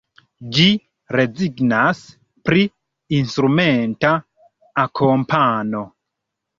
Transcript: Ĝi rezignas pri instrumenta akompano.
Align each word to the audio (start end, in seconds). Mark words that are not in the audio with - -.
Ĝi 0.53 0.63
rezignas 1.15 2.01
pri 2.51 2.65
instrumenta 3.21 4.17
akompano. 4.89 5.89